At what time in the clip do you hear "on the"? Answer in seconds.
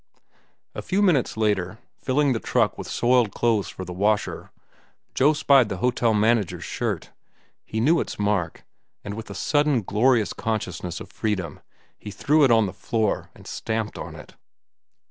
12.49-12.73